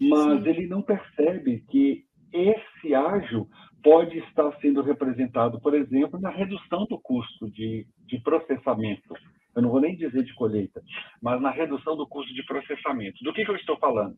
[0.00, 0.48] mas Sim.
[0.48, 3.48] ele não percebe que esse ágil
[3.82, 9.14] pode estar sendo representado, por exemplo, na redução do custo de, de processamento.
[9.54, 10.82] Eu não vou nem dizer de colheita,
[11.22, 13.24] mas na redução do custo de processamento.
[13.24, 14.14] Do que, que eu estou falando?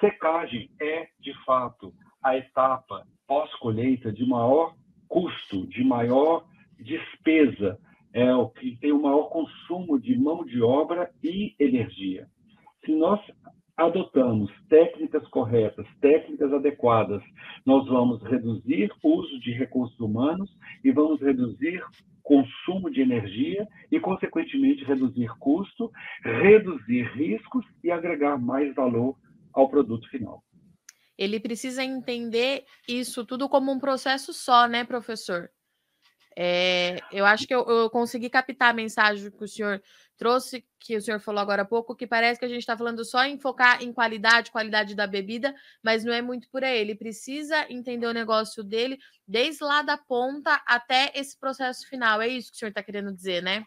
[0.00, 1.92] Secagem é, de fato,
[2.22, 4.74] a etapa pós-colheita de maior
[5.08, 6.46] custo, de maior
[6.78, 7.78] despesa,
[8.12, 12.26] é o que tem o maior consumo de mão de obra e energia.
[12.84, 13.20] Se nós
[13.76, 17.22] adotamos técnicas corretas, técnicas adequadas,
[17.64, 20.50] nós vamos reduzir o uso de recursos humanos
[20.84, 21.82] e vamos reduzir
[22.22, 25.90] consumo de energia e, consequentemente, reduzir custo,
[26.22, 29.16] reduzir riscos e agregar mais valor
[29.52, 30.42] ao produto final.
[31.18, 35.48] Ele precisa entender isso tudo como um processo só, né, professor?
[36.36, 39.82] É, eu acho que eu, eu, consegui captar a mensagem que o senhor
[40.16, 43.04] trouxe, que o senhor falou agora há pouco, que parece que a gente está falando
[43.04, 46.78] só em focar em qualidade, qualidade da bebida, mas não é muito por aí.
[46.78, 52.20] Ele precisa entender o negócio dele desde lá da ponta até esse processo final.
[52.20, 53.64] É isso que o senhor está querendo dizer, né?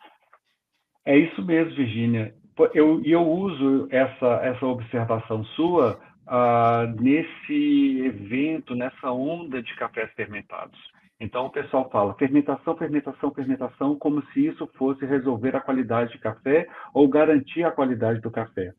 [1.05, 2.33] É isso mesmo, Virginia.
[2.73, 10.79] Eu, eu uso essa, essa observação sua uh, nesse evento, nessa onda de cafés fermentados.
[11.19, 16.19] Então o pessoal fala fermentação, fermentação, fermentação, como se isso fosse resolver a qualidade de
[16.19, 18.73] café ou garantir a qualidade do café.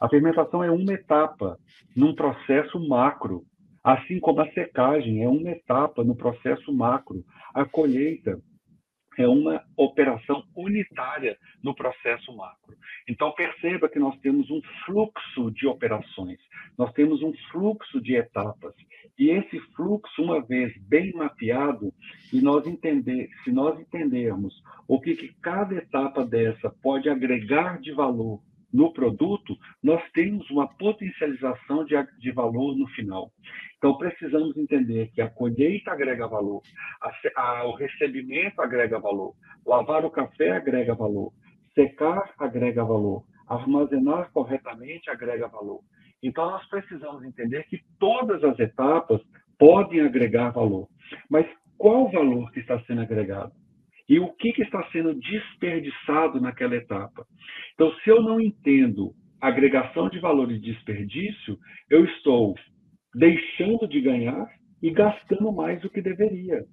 [0.00, 1.58] A fermentação é uma etapa
[1.94, 3.42] num processo macro,
[3.82, 7.22] assim como a secagem é uma etapa no processo macro.
[7.54, 8.38] A colheita
[9.18, 12.76] é uma operação unitária no processo macro.
[13.08, 16.38] Então, perceba que nós temos um fluxo de operações,
[16.76, 18.74] nós temos um fluxo de etapas.
[19.18, 21.92] E esse fluxo, uma vez bem mapeado,
[22.32, 27.92] e nós entender, se nós entendermos o que, que cada etapa dessa pode agregar de
[27.92, 28.40] valor
[28.74, 33.30] no produto, nós temos uma potencialização de, de valor no final.
[33.78, 36.60] Então, precisamos entender que a colheita agrega valor,
[37.00, 39.32] a, a, o recebimento agrega valor,
[39.64, 41.32] lavar o café agrega valor,
[41.72, 45.80] secar agrega valor, armazenar corretamente agrega valor.
[46.20, 49.20] Então, nós precisamos entender que todas as etapas
[49.56, 50.88] podem agregar valor.
[51.30, 51.46] Mas
[51.78, 53.52] qual valor que está sendo agregado?
[54.08, 57.26] E o que, que está sendo desperdiçado naquela etapa.
[57.74, 61.58] Então, se eu não entendo agregação de valor e desperdício,
[61.90, 62.54] eu estou
[63.14, 64.46] deixando de ganhar
[64.82, 66.64] e gastando mais do que deveria.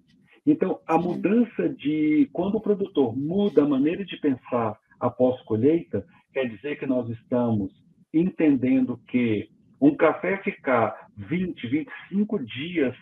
[0.46, 2.30] Então, a mudança de.
[2.34, 7.72] Quando o produtor muda a maneira de pensar após colheita, quer dizer que nós estamos
[8.14, 9.48] entendendo que
[9.80, 12.96] um café ficar 20, 25 dias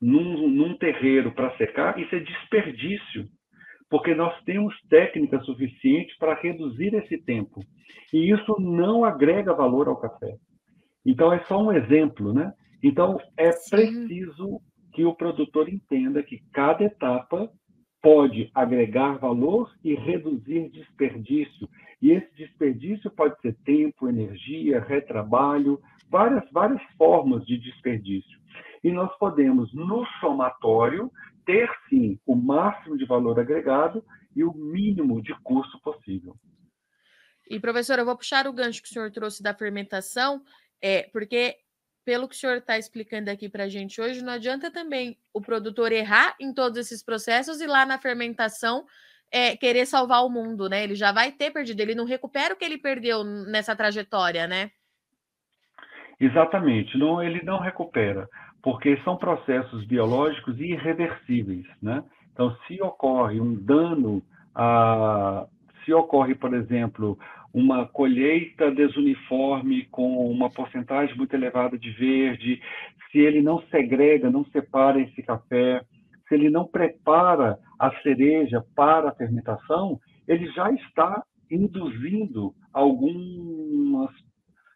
[0.00, 3.28] num, num terreiro para secar, isso é desperdício
[3.92, 7.60] porque nós temos técnica suficiente para reduzir esse tempo.
[8.10, 10.38] E isso não agrega valor ao café.
[11.04, 12.54] Então, é só um exemplo, né?
[12.82, 13.68] Então, é Sim.
[13.76, 14.62] preciso
[14.94, 17.50] que o produtor entenda que cada etapa
[18.00, 21.68] pode agregar valor e reduzir desperdício.
[22.00, 25.78] E esse desperdício pode ser tempo, energia, retrabalho,
[26.08, 28.40] várias, várias formas de desperdício.
[28.82, 31.10] E nós podemos, no somatório,
[31.44, 36.36] ter sim o máximo de valor agregado e o mínimo de custo possível.
[37.48, 40.42] E professor, eu vou puxar o gancho que o senhor trouxe da fermentação,
[40.80, 41.56] é porque
[42.04, 45.40] pelo que o senhor está explicando aqui para a gente hoje, não adianta também o
[45.40, 48.84] produtor errar em todos esses processos e lá na fermentação
[49.30, 50.82] é, querer salvar o mundo, né?
[50.82, 54.70] Ele já vai ter perdido, ele não recupera o que ele perdeu nessa trajetória, né?
[56.18, 58.28] Exatamente, não, ele não recupera
[58.62, 62.04] porque são processos biológicos irreversíveis, né?
[62.32, 64.22] Então, se ocorre um dano,
[64.54, 65.46] a,
[65.84, 67.18] se ocorre, por exemplo,
[67.52, 72.62] uma colheita desuniforme com uma porcentagem muito elevada de verde,
[73.10, 75.84] se ele não segrega, não separa esse café,
[76.26, 84.10] se ele não prepara a cereja para a fermentação, ele já está induzindo algumas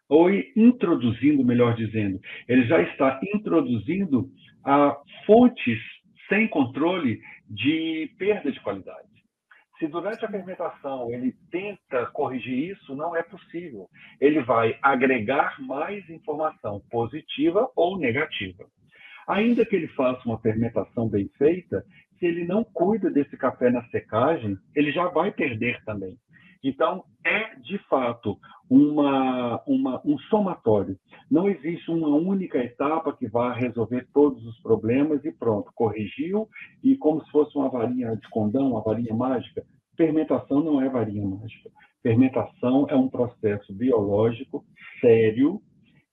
[0.09, 4.29] ou introduzindo, melhor dizendo, ele já está introduzindo
[4.63, 5.79] a fontes
[6.29, 9.07] sem controle de perda de qualidade.
[9.79, 13.87] Se durante a fermentação ele tenta corrigir isso, não é possível.
[14.19, 18.65] Ele vai agregar mais informação positiva ou negativa.
[19.27, 21.85] Ainda que ele faça uma fermentação bem feita,
[22.17, 26.17] se ele não cuida desse café na secagem, ele já vai perder também.
[26.63, 28.37] Então, é de fato
[28.69, 30.97] uma, uma, um somatório.
[31.29, 36.47] Não existe uma única etapa que vá resolver todos os problemas e pronto, corrigiu,
[36.83, 39.63] e como se fosse uma varinha de condão, uma varinha mágica.
[39.95, 41.69] Fermentação não é varinha mágica.
[42.01, 44.63] Fermentação é um processo biológico
[45.01, 45.61] sério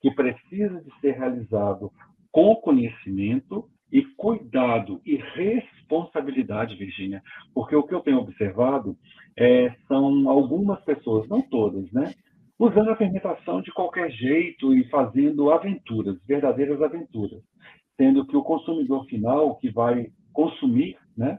[0.01, 1.91] que precisa de ser realizado
[2.31, 5.19] com conhecimento e cuidado e
[5.85, 7.23] responsabilidade, Virginia,
[7.55, 8.97] porque o que eu tenho observado
[9.37, 12.15] é, são algumas pessoas, não todas, né,
[12.59, 17.43] usando a fermentação de qualquer jeito e fazendo aventuras, verdadeiras aventuras,
[17.97, 21.39] sendo que o consumidor final que vai consumir, né,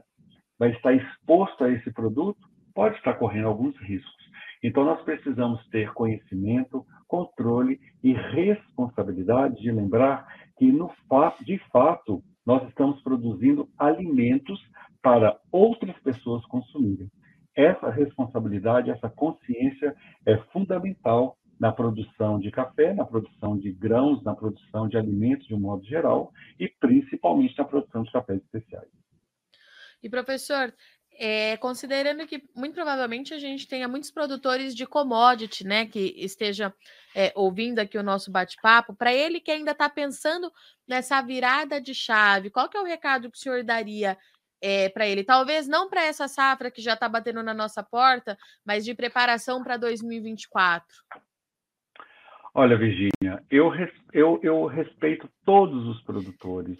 [0.58, 2.38] vai estar exposto a esse produto,
[2.74, 4.26] pode estar correndo alguns riscos.
[4.62, 10.26] Então, nós precisamos ter conhecimento, controle e responsabilidade de lembrar
[10.58, 14.58] que, no fato, de fato, nós estamos produzindo alimentos
[15.02, 17.10] para outras pessoas consumirem.
[17.54, 24.34] Essa responsabilidade, essa consciência é fundamental na produção de café, na produção de grãos, na
[24.34, 28.88] produção de alimentos de um modo geral e principalmente na produção de cafés especiais.
[30.02, 30.72] E professor,
[31.18, 36.72] é, considerando que muito provavelmente a gente tenha muitos produtores de commodity, né, que esteja
[37.14, 40.52] é, ouvindo aqui o nosso bate-papo, para ele que ainda está pensando
[40.86, 44.16] nessa virada de chave, qual que é o recado que o senhor daria
[44.60, 45.24] é, para ele?
[45.24, 49.62] Talvez não para essa safra que já está batendo na nossa porta, mas de preparação
[49.62, 50.86] para 2024.
[52.54, 53.70] Olha, Virginia, eu,
[54.12, 56.78] eu, eu respeito todos os produtores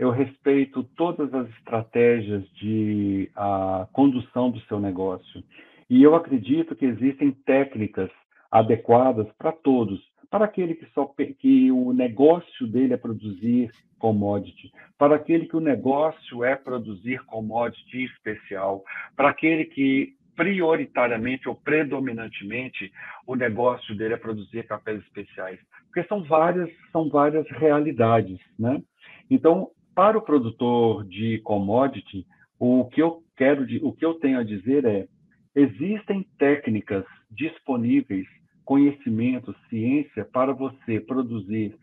[0.00, 5.44] eu respeito todas as estratégias de a condução do seu negócio.
[5.90, 8.10] E eu acredito que existem técnicas
[8.50, 11.04] adequadas para todos, para aquele que só
[11.38, 18.04] que o negócio dele é produzir commodity, para aquele que o negócio é produzir commodity
[18.04, 18.82] especial,
[19.14, 22.90] para aquele que prioritariamente ou predominantemente
[23.26, 28.82] o negócio dele é produzir cafés especiais, porque são várias são várias realidades, né?
[29.28, 29.68] Então
[30.00, 32.26] para o produtor de commodity,
[32.58, 35.06] o que eu quero, o que eu tenho a dizer é:
[35.54, 38.26] existem técnicas disponíveis,
[38.64, 41.76] conhecimento, ciência para você produzir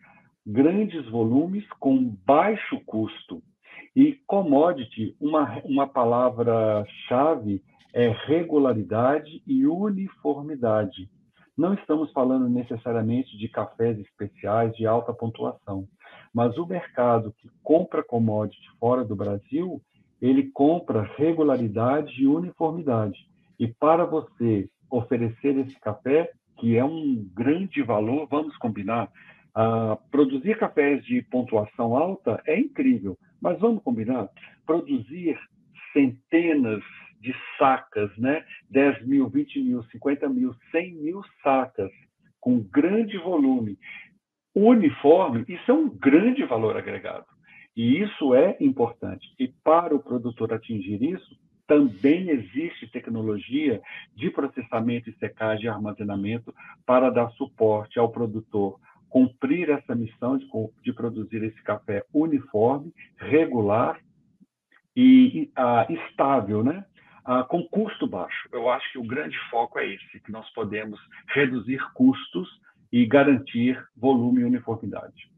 [0.44, 3.40] grandes volumes com baixo custo.
[3.94, 7.62] E commodity, uma, uma palavra-chave
[7.94, 11.08] é regularidade e uniformidade.
[11.58, 15.88] Não estamos falando necessariamente de cafés especiais de alta pontuação.
[16.32, 19.82] Mas o mercado que compra commodity fora do Brasil,
[20.22, 23.18] ele compra regularidade e uniformidade.
[23.58, 29.10] E para você oferecer esse café, que é um grande valor, vamos combinar,
[30.12, 34.28] produzir cafés de pontuação alta é incrível, mas vamos combinar,
[34.64, 35.36] produzir
[35.92, 36.84] centenas
[37.20, 38.44] de sacas, né?
[38.70, 41.90] 10 mil, 20 mil, 50 mil, 100 mil sacas,
[42.40, 43.78] com grande volume,
[44.54, 47.26] uniforme, isso é um grande valor agregado.
[47.76, 49.26] E isso é importante.
[49.38, 53.80] E para o produtor atingir isso, também existe tecnologia
[54.14, 56.52] de processamento e secagem e armazenamento
[56.86, 60.46] para dar suporte ao produtor cumprir essa missão de,
[60.82, 64.00] de produzir esse café uniforme, regular
[64.96, 66.84] e uh, estável, né?
[67.28, 68.48] Uh, com custo baixo.
[68.50, 70.98] Eu acho que o grande foco é esse, que nós podemos
[71.34, 72.48] reduzir custos
[72.90, 75.30] e garantir volume e uniformidade.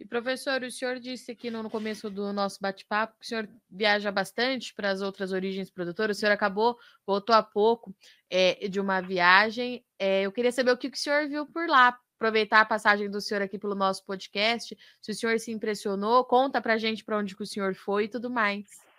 [0.00, 4.10] E professor, o senhor disse aqui no começo do nosso bate-papo que o senhor viaja
[4.10, 6.16] bastante para as outras origens produtoras.
[6.16, 7.94] O senhor acabou, voltou há pouco
[8.30, 9.84] é, de uma viagem.
[9.98, 11.96] É, eu queria saber o que o senhor viu por lá.
[12.16, 14.74] Aproveitar a passagem do senhor aqui pelo nosso podcast.
[15.02, 18.08] Se o senhor se impressionou, conta para gente para onde que o senhor foi e
[18.08, 18.89] tudo mais.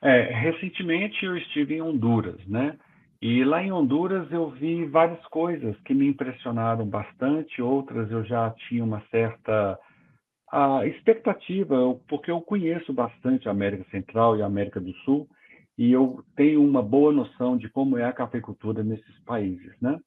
[0.00, 2.78] É, recentemente eu estive em Honduras, né?
[3.20, 8.50] E lá em Honduras eu vi várias coisas que me impressionaram bastante, outras eu já
[8.68, 9.78] tinha uma certa
[10.50, 11.76] a expectativa,
[12.08, 15.28] porque eu conheço bastante a América Central e a América do Sul,
[15.76, 19.98] e eu tenho uma boa noção de como é a cafeicultura nesses países, né?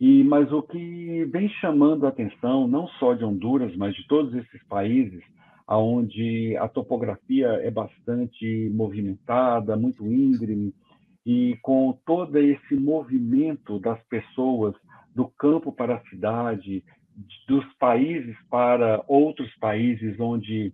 [0.00, 4.34] E mas o que vem chamando a atenção, não só de Honduras, mas de todos
[4.34, 5.22] esses países,
[5.66, 10.72] aonde a topografia é bastante movimentada, muito íngreme,
[11.24, 14.74] e com todo esse movimento das pessoas
[15.14, 16.84] do campo para a cidade,
[17.48, 20.72] dos países para outros países onde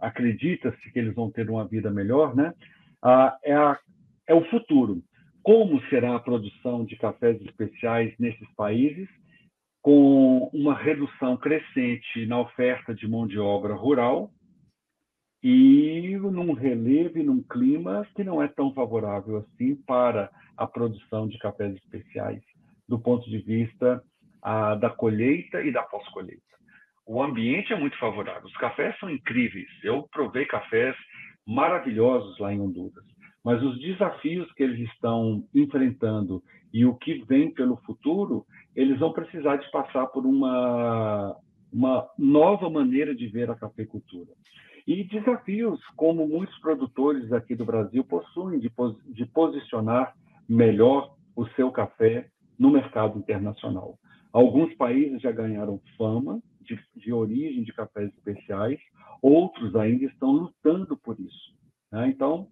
[0.00, 2.54] acredita-se que eles vão ter uma vida melhor, né?
[3.44, 3.78] é, a,
[4.26, 5.02] é o futuro.
[5.42, 9.08] Como será a produção de cafés especiais nesses países,
[9.82, 14.30] com uma redução crescente na oferta de mão de obra rural,
[15.42, 21.26] e num relevo e num clima que não é tão favorável assim para a produção
[21.26, 22.40] de cafés especiais,
[22.88, 24.00] do ponto de vista
[24.40, 26.42] ah, da colheita e da pós-colheita.
[27.04, 29.68] O ambiente é muito favorável, os cafés são incríveis.
[29.82, 30.94] Eu provei cafés
[31.44, 33.04] maravilhosos lá em Honduras,
[33.44, 39.12] mas os desafios que eles estão enfrentando e o que vem pelo futuro, eles vão
[39.12, 41.36] precisar de passar por uma
[41.72, 44.30] uma nova maneira de ver a cafeicultura.
[44.86, 48.70] E desafios, como muitos produtores aqui do Brasil possuem, de,
[49.06, 50.14] de posicionar
[50.48, 52.28] melhor o seu café
[52.58, 53.98] no mercado internacional.
[54.32, 58.78] Alguns países já ganharam fama de, de origem de cafés especiais,
[59.22, 61.54] outros ainda estão lutando por isso.
[61.90, 62.08] Né?
[62.08, 62.48] Então,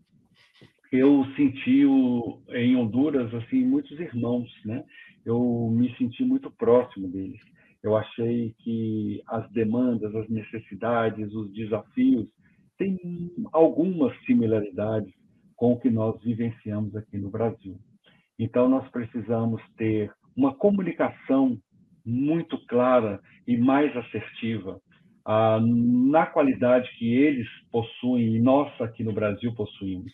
[0.91, 4.85] eu senti o, em Honduras assim muitos irmãos, né?
[5.25, 7.41] Eu me senti muito próximo deles.
[7.83, 12.29] Eu achei que as demandas, as necessidades, os desafios
[12.77, 12.99] têm
[13.53, 15.13] algumas similaridades
[15.57, 17.79] com o que nós vivenciamos aqui no Brasil.
[18.39, 21.59] Então, nós precisamos ter uma comunicação
[22.05, 24.81] muito clara e mais assertiva
[25.27, 30.13] ah, na qualidade que eles possuem e nós aqui no Brasil possuímos.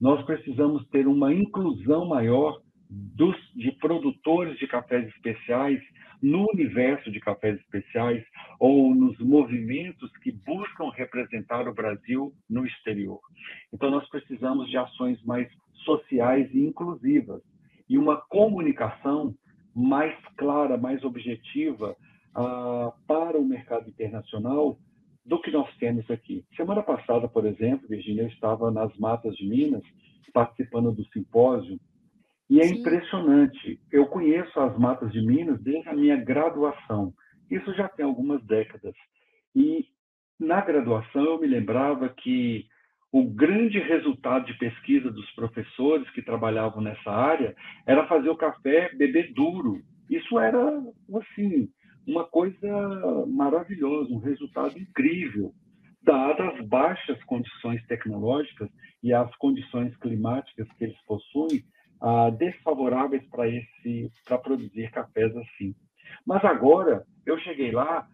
[0.00, 5.80] Nós precisamos ter uma inclusão maior dos, de produtores de cafés especiais
[6.22, 8.22] no universo de cafés especiais
[8.58, 13.20] ou nos movimentos que buscam representar o Brasil no exterior.
[13.72, 15.48] Então, nós precisamos de ações mais
[15.84, 17.42] sociais e inclusivas
[17.88, 19.34] e uma comunicação
[19.74, 21.96] mais clara, mais objetiva
[22.36, 24.78] uh, para o mercado internacional
[25.24, 26.44] do que nós temos aqui.
[26.56, 29.82] Semana passada, por exemplo, Virginia, eu estava nas matas de Minas
[30.32, 31.78] participando do simpósio
[32.48, 32.80] e é Sim.
[32.80, 33.80] impressionante.
[33.92, 37.12] Eu conheço as matas de Minas desde a minha graduação.
[37.50, 38.94] Isso já tem algumas décadas.
[39.54, 39.86] E
[40.38, 42.66] na graduação eu me lembrava que
[43.12, 47.54] o grande resultado de pesquisa dos professores que trabalhavam nessa área
[47.86, 49.82] era fazer o café beber duro.
[50.08, 50.82] Isso era,
[51.14, 51.68] assim,
[52.10, 55.54] uma coisa maravilhosa, um resultado incrível,
[56.02, 58.68] dadas as baixas condições tecnológicas
[59.02, 61.64] e as condições climáticas que eles possuem,
[62.00, 65.74] ah, desfavoráveis para esse para produzir cafés assim.
[66.26, 68.08] Mas agora eu cheguei lá,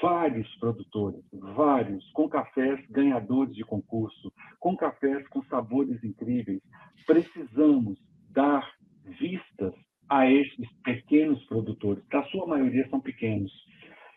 [0.00, 6.62] vários produtores, vários, com cafés ganhadores de concurso, com cafés com sabores incríveis.
[7.04, 7.98] Precisamos
[8.30, 8.64] dar
[9.04, 9.74] vistas
[10.08, 13.52] a esses pequenos produtores, que a sua maioria são pequenos.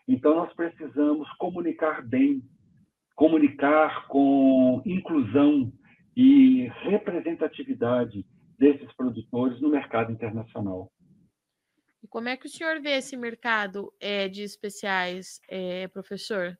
[0.08, 2.42] Então, nós precisamos comunicar bem,
[3.14, 5.72] comunicar com inclusão
[6.16, 8.24] e representatividade
[8.58, 10.90] desses produtores no mercado internacional.
[12.02, 16.56] E como é que o senhor vê esse mercado é, de especiais, é, professor?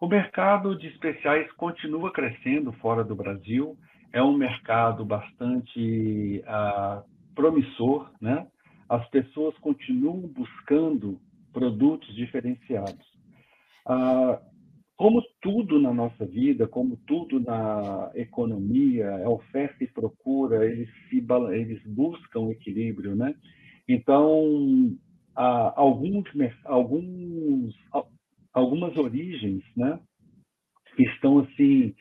[0.00, 3.76] O mercado de especiais continua crescendo fora do Brasil.
[4.12, 7.02] É um mercado bastante ah,
[7.36, 8.44] promissor, né?
[8.88, 11.20] As pessoas continuam buscando
[11.52, 13.06] produtos diferenciados.
[13.86, 14.40] Ah,
[14.96, 21.24] como tudo na nossa vida, como tudo na economia, é oferta e procura, eles, se,
[21.52, 23.34] eles buscam equilíbrio, né?
[23.86, 24.96] Então,
[25.34, 26.24] alguns,
[26.64, 27.74] alguns,
[28.52, 30.00] algumas origens, né,
[30.98, 31.94] estão assim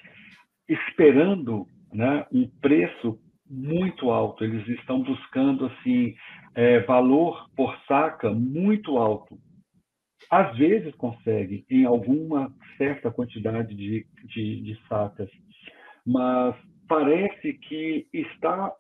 [0.69, 3.19] esperando, né, um preço
[3.49, 4.43] muito alto.
[4.43, 6.15] Eles estão buscando assim
[6.53, 9.37] é, valor por saca muito alto.
[10.29, 15.29] Às vezes consegue em alguma certa quantidade de, de, de sacas,
[16.05, 16.55] mas
[16.87, 18.73] parece que está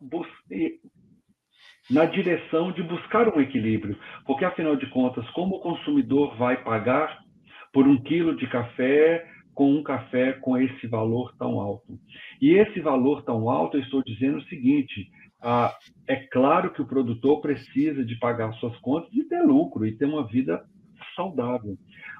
[1.89, 7.23] na direção de buscar um equilíbrio, porque afinal de contas, como o consumidor vai pagar
[7.71, 11.97] por um quilo de café com um café com esse valor tão alto?
[12.41, 15.09] E esse valor tão alto, eu estou dizendo o seguinte:
[15.41, 15.73] ah,
[16.07, 20.05] é claro que o produtor precisa de pagar suas contas e ter lucro e ter
[20.05, 20.63] uma vida
[21.15, 21.77] saudável.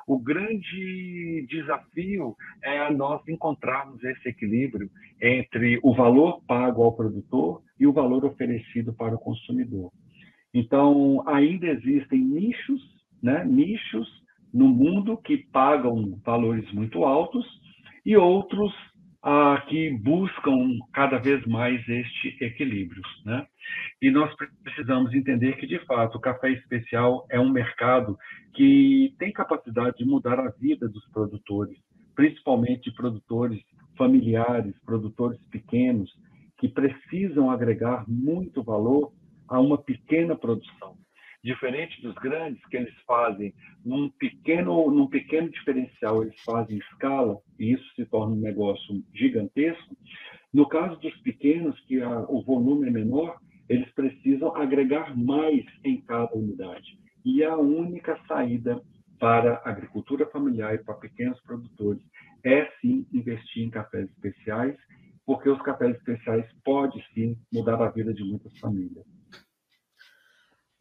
[0.08, 4.90] O grande desafio é nós encontrarmos esse equilíbrio
[5.22, 9.92] entre o valor pago ao produtor e o valor oferecido para o consumidor.
[10.54, 12.82] Então, ainda existem nichos,
[13.22, 14.08] né, nichos
[14.56, 17.46] no mundo que pagam valores muito altos
[18.06, 18.74] e outros
[19.22, 23.02] ah, que buscam cada vez mais este equilíbrio.
[23.26, 23.46] Né?
[24.02, 24.34] E nós
[24.64, 28.18] precisamos entender que, de fato, o café especial é um mercado
[28.54, 31.78] que tem capacidade de mudar a vida dos produtores,
[32.16, 33.60] principalmente produtores
[33.98, 36.10] familiares, produtores pequenos,
[36.58, 39.12] que precisam agregar muito valor
[39.50, 40.96] a uma pequena produção
[41.46, 43.54] diferente dos grandes que eles fazem
[43.86, 49.96] num pequeno num pequeno diferencial eles fazem escala e isso se torna um negócio gigantesco.
[50.52, 53.38] No caso dos pequenos que a, o volume é menor
[53.70, 57.00] eles precisam agregar mais em cada unidade.
[57.24, 58.82] E a única saída
[59.20, 62.02] para a agricultura familiar e para pequenos produtores
[62.44, 64.76] é sim investir em cafés especiais
[65.28, 69.06] porque os cafés especiais podem sim mudar a vida de muitas famílias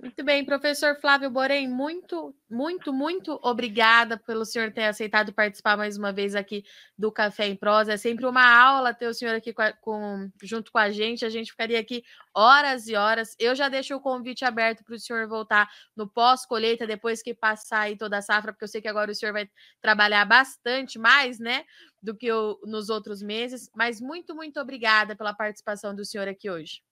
[0.04, 5.96] Muito bem, professor Flávio Borém, muito, muito, muito obrigada pelo senhor ter aceitado participar mais
[5.96, 6.62] uma vez aqui
[6.96, 7.94] do Café em Prosa.
[7.94, 11.24] É sempre uma aula ter o senhor aqui com, com, junto com a gente.
[11.24, 13.34] A gente ficaria aqui horas e horas.
[13.38, 17.80] Eu já deixo o convite aberto para o senhor voltar no pós-colheita, depois que passar
[17.80, 19.48] aí toda a safra, porque eu sei que agora o senhor vai
[19.80, 21.64] trabalhar bastante mais, né,
[22.02, 23.70] do que o, nos outros meses.
[23.74, 26.82] Mas muito, muito obrigada pela participação do senhor aqui hoje.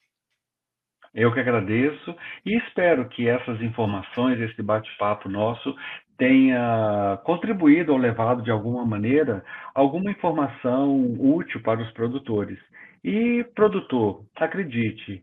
[1.15, 5.77] Eu que agradeço e espero que essas informações, esse bate-papo nosso,
[6.17, 9.45] tenha contribuído ou levado de alguma maneira
[9.75, 12.59] alguma informação útil para os produtores.
[13.05, 15.23] E, produtor, acredite,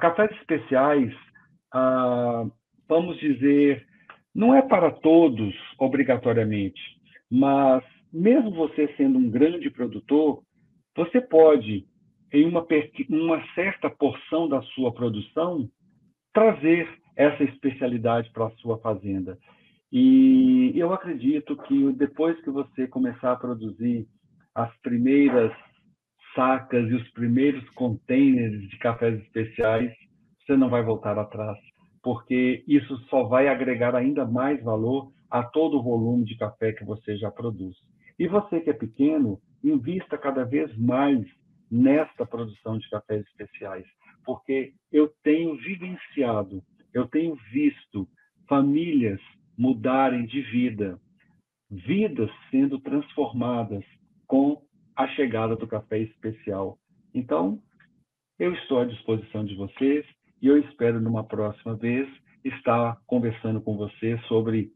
[0.00, 1.12] cafés especiais,
[2.88, 3.84] vamos dizer,
[4.34, 6.80] não é para todos obrigatoriamente,
[7.30, 7.82] mas
[8.12, 10.42] mesmo você sendo um grande produtor,
[10.96, 11.84] você pode
[12.32, 12.66] em uma,
[13.08, 15.68] uma certa porção da sua produção,
[16.32, 19.38] trazer essa especialidade para a sua fazenda.
[19.90, 24.06] E eu acredito que depois que você começar a produzir
[24.54, 25.52] as primeiras
[26.34, 29.92] sacas e os primeiros containers de cafés especiais,
[30.44, 31.58] você não vai voltar atrás,
[32.02, 36.84] porque isso só vai agregar ainda mais valor a todo o volume de café que
[36.84, 37.76] você já produz.
[38.18, 41.26] E você que é pequeno, invista cada vez mais
[41.70, 43.86] nesta produção de cafés especiais,
[44.24, 46.62] porque eu tenho vivenciado,
[46.92, 48.08] eu tenho visto
[48.48, 49.20] famílias
[49.58, 51.00] mudarem de vida,
[51.70, 53.84] vidas sendo transformadas
[54.26, 54.62] com
[54.94, 56.78] a chegada do café especial.
[57.14, 57.60] Então,
[58.38, 60.06] eu estou à disposição de vocês
[60.40, 62.08] e eu espero numa próxima vez
[62.44, 64.70] estar conversando com vocês sobre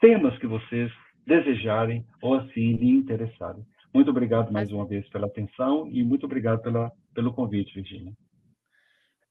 [0.00, 0.90] temas que vocês
[1.26, 3.64] desejarem ou assim lhe interessarem.
[3.92, 8.12] Muito obrigado mais uma vez pela atenção e muito obrigado pela, pelo convite, Virginia.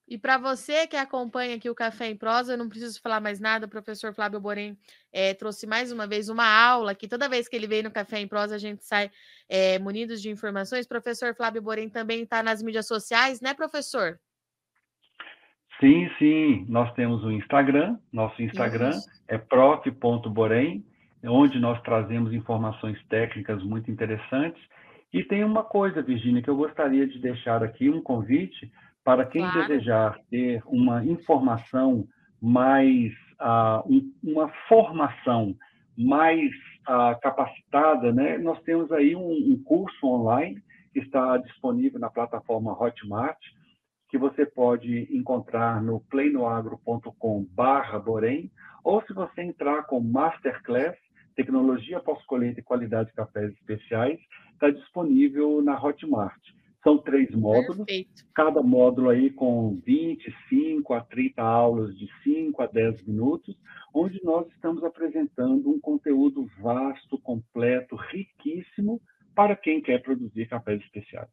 [0.08, 3.40] E para você que acompanha aqui o Café em Prosa, eu não preciso falar mais
[3.40, 4.78] nada, o professor Flávio Borém
[5.12, 8.20] é, trouxe mais uma vez uma aula que toda vez que ele vem no Café
[8.20, 9.10] em Prosa a gente sai
[9.48, 10.86] é, munidos de informações.
[10.86, 14.20] Professor Flávio Borém também está nas mídias sociais, né, professor?
[15.80, 16.66] Sim, sim.
[16.68, 17.98] Nós temos o Instagram.
[18.12, 19.10] Nosso Instagram Isso.
[19.30, 20.86] é prof.borém
[21.24, 24.62] onde nós trazemos informações técnicas muito interessantes.
[25.14, 28.72] E tem uma coisa, Virginia, que eu gostaria de deixar aqui um convite
[29.04, 29.68] para quem claro.
[29.68, 32.08] desejar ter uma informação
[32.42, 35.56] mais, uh, um, uma formação
[35.98, 36.50] mais
[36.88, 38.38] uh, capacitada, né?
[38.38, 40.62] Nós temos aí um, um curso online
[40.94, 43.38] que está disponível na plataforma Hotmart,
[44.10, 48.52] que você pode encontrar no pleinoagro.com/borém,
[48.84, 50.98] ou se você entrar com Masterclass,
[51.42, 54.20] Tecnologia Pós-Colheita e Qualidade de Cafés Especiais,
[54.54, 56.40] está disponível na Hotmart.
[56.84, 58.24] São três módulos, Perfeito.
[58.36, 63.56] cada módulo aí com 25 a 30 aulas de 5 a 10 minutos,
[63.92, 69.02] onde nós estamos apresentando um conteúdo vasto, completo, riquíssimo
[69.36, 71.30] para quem quer produzir cafés especiais.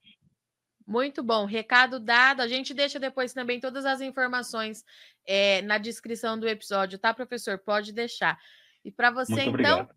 [0.87, 2.41] Muito bom, recado dado.
[2.41, 4.83] A gente deixa depois também todas as informações
[5.27, 7.59] é, na descrição do episódio, tá, professor?
[7.59, 8.39] Pode deixar.
[8.85, 9.89] E para você, então,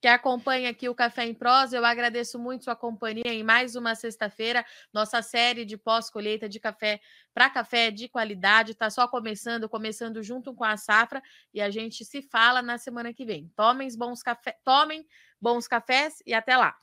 [0.00, 3.94] que acompanha aqui o Café em Prosa, eu agradeço muito sua companhia em mais uma
[3.94, 4.64] sexta-feira.
[4.92, 7.00] Nossa série de pós-colheita de café
[7.34, 11.22] para café de qualidade está só começando, começando junto com a safra,
[11.52, 13.52] e a gente se fala na semana que vem.
[13.54, 15.06] Tomem bons, café, tomem
[15.40, 16.74] bons cafés e até lá.